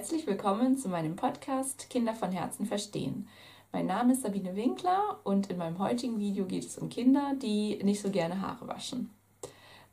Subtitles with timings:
[0.00, 3.28] herzlich willkommen zu meinem Podcast Kinder von Herzen verstehen.
[3.70, 7.78] Mein Name ist Sabine Winkler und in meinem heutigen Video geht es um Kinder, die
[7.82, 9.10] nicht so gerne Haare waschen.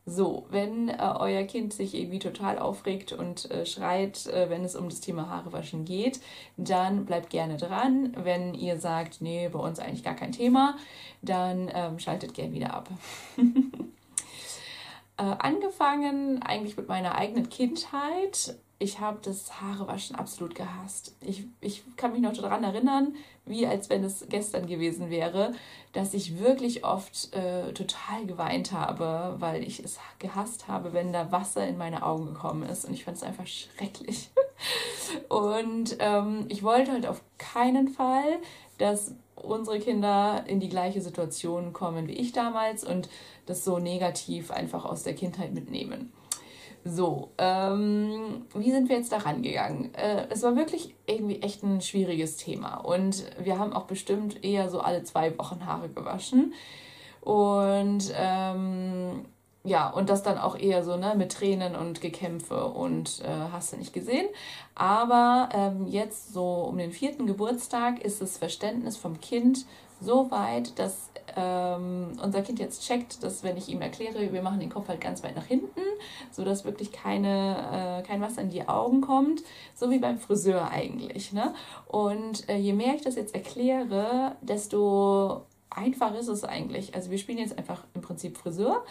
[0.05, 4.77] So, wenn äh, euer Kind sich irgendwie total aufregt und äh, schreit, äh, wenn es
[4.77, 6.21] um das Thema Haare waschen geht,
[6.55, 8.13] dann bleibt gerne dran.
[8.15, 10.77] Wenn ihr sagt, nee, bei uns eigentlich gar kein Thema,
[11.21, 12.89] dann ähm, schaltet gerne wieder ab.
[15.19, 21.15] Äh, angefangen eigentlich mit meiner eigenen Kindheit ich habe das Haarewaschen absolut gehasst.
[21.21, 25.53] Ich, ich kann mich noch daran erinnern, wie als wenn es gestern gewesen wäre,
[25.93, 31.31] dass ich wirklich oft äh, total geweint habe, weil ich es gehasst habe, wenn da
[31.31, 32.85] Wasser in meine Augen gekommen ist.
[32.85, 34.29] Und ich fand es einfach schrecklich.
[35.29, 38.39] Und ähm, ich wollte halt auf keinen Fall,
[38.77, 43.07] dass unsere Kinder in die gleiche Situation kommen wie ich damals und
[43.45, 46.11] das so negativ einfach aus der Kindheit mitnehmen.
[46.83, 49.93] So, ähm, wie sind wir jetzt da rangegangen?
[49.93, 54.69] Äh, es war wirklich irgendwie echt ein schwieriges Thema und wir haben auch bestimmt eher
[54.69, 56.53] so alle zwei Wochen Haare gewaschen
[57.21, 59.25] und ähm,
[59.67, 63.73] ja, und das dann auch eher so ne, mit Tränen und Gekämpfe und äh, hast
[63.73, 64.27] du nicht gesehen.
[64.75, 69.65] Aber ähm, jetzt so um den vierten Geburtstag ist das Verständnis vom Kind
[70.01, 74.59] so weit, dass ähm, unser Kind jetzt checkt, dass wenn ich ihm erkläre, wir machen
[74.59, 75.81] den Kopf halt ganz weit nach hinten,
[76.31, 79.41] sodass wirklich keine, äh, kein Wasser in die Augen kommt,
[79.75, 81.33] so wie beim Friseur eigentlich.
[81.33, 81.53] Ne?
[81.87, 86.95] Und äh, je mehr ich das jetzt erkläre, desto einfach ist es eigentlich.
[86.95, 88.83] Also wir spielen jetzt einfach im Prinzip Friseur.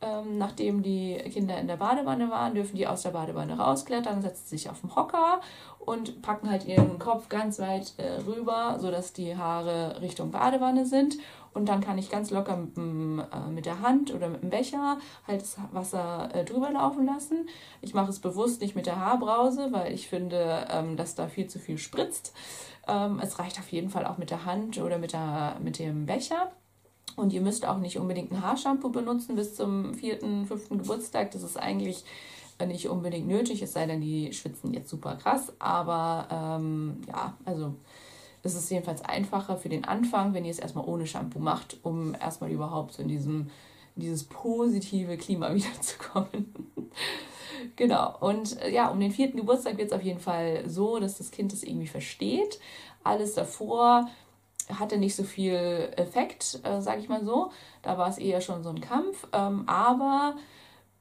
[0.00, 4.46] Ähm, nachdem die Kinder in der Badewanne waren, dürfen die aus der Badewanne rausklettern, setzen
[4.46, 5.40] sich auf den Hocker
[5.86, 11.18] und packen halt ihren Kopf ganz weit äh, rüber, sodass die Haare Richtung Badewanne sind.
[11.52, 14.98] Und dann kann ich ganz locker mit, äh, mit der Hand oder mit dem Becher
[15.26, 17.48] halt das Wasser äh, drüber laufen lassen.
[17.80, 21.46] Ich mache es bewusst nicht mit der Haarbrause, weil ich finde, ähm, dass da viel
[21.46, 22.32] zu viel spritzt.
[22.88, 26.06] Ähm, es reicht auf jeden Fall auch mit der Hand oder mit, der, mit dem
[26.06, 26.50] Becher.
[27.16, 31.30] Und ihr müsst auch nicht unbedingt ein Haarshampoo benutzen bis zum vierten, fünften Geburtstag.
[31.30, 32.04] Das ist eigentlich
[32.66, 35.52] nicht unbedingt nötig, es sei denn, die schwitzen jetzt super krass.
[35.58, 37.74] Aber ähm, ja, also
[38.42, 42.14] es ist jedenfalls einfacher für den Anfang, wenn ihr es erstmal ohne Shampoo macht, um
[42.14, 43.50] erstmal überhaupt so in diesem
[43.96, 46.52] dieses positive Klima wiederzukommen.
[47.76, 48.16] genau.
[48.20, 51.30] Und äh, ja, um den vierten Geburtstag wird es auf jeden Fall so, dass das
[51.30, 52.58] Kind es irgendwie versteht.
[53.02, 54.08] Alles davor
[54.72, 57.50] hatte nicht so viel Effekt, äh, sage ich mal so.
[57.82, 59.26] Da war es eher schon so ein Kampf.
[59.32, 60.36] Ähm, aber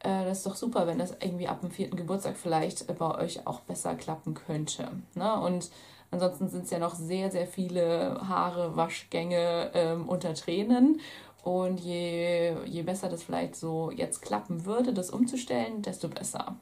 [0.04, 3.48] äh, das ist doch super, wenn das irgendwie ab dem vierten Geburtstag vielleicht bei euch
[3.48, 4.90] auch besser klappen könnte.
[5.16, 5.40] Ne?
[5.40, 5.72] Und
[6.12, 11.00] ansonsten sind es ja noch sehr, sehr viele Haare, Waschgänge ähm, unter Tränen.
[11.44, 16.56] Und je, je besser das vielleicht so jetzt klappen würde, das umzustellen, desto besser.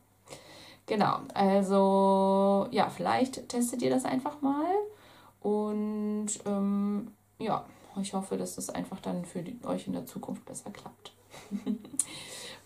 [0.88, 4.66] Genau, also ja, vielleicht testet ihr das einfach mal.
[5.42, 7.66] Und ähm, ja,
[8.02, 11.14] ich hoffe, dass das einfach dann für die, euch in der Zukunft besser klappt.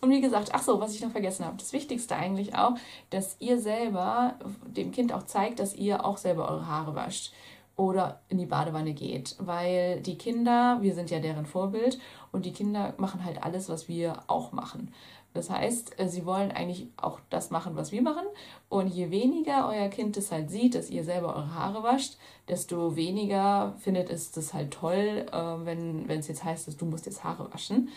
[0.01, 2.75] Und wie gesagt, ach so, was ich noch vergessen habe, das Wichtigste eigentlich auch,
[3.09, 4.35] dass ihr selber
[4.65, 7.33] dem Kind auch zeigt, dass ihr auch selber eure Haare wascht
[7.75, 11.99] oder in die Badewanne geht, weil die Kinder, wir sind ja deren Vorbild
[12.31, 14.93] und die Kinder machen halt alles, was wir auch machen.
[15.35, 18.25] Das heißt, äh, sie wollen eigentlich auch das machen, was wir machen.
[18.69, 22.17] Und je weniger euer Kind es halt sieht, dass ihr selber eure Haare wascht,
[22.47, 27.05] desto weniger findet es das halt toll, äh, wenn es jetzt heißt, dass du musst
[27.05, 27.89] jetzt Haare waschen.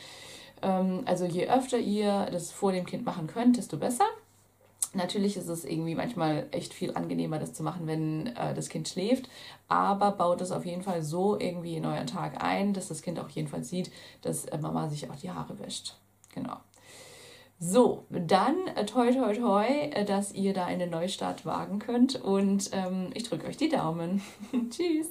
[0.62, 4.04] Ähm, also je öfter ihr das vor dem Kind machen könnt, desto besser.
[4.94, 8.88] Natürlich ist es irgendwie manchmal echt viel angenehmer, das zu machen, wenn äh, das Kind
[8.88, 9.28] schläft,
[9.68, 13.20] aber baut es auf jeden Fall so irgendwie in euren Tag ein, dass das Kind
[13.20, 13.90] auch jedenfalls sieht,
[14.22, 15.96] dass äh, Mama sich auch die Haare wäscht.
[16.34, 16.56] Genau.
[17.60, 22.70] So, dann äh, toi toi toi, äh, dass ihr da einen Neustart wagen könnt und
[22.72, 24.22] ähm, ich drücke euch die Daumen.
[24.70, 25.08] Tschüss.